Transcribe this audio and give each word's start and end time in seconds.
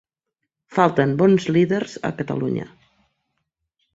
Falten 0.77 1.11
bons 1.19 1.45
líders 1.57 1.93
a 2.11 2.11
Catalunya. 2.21 2.65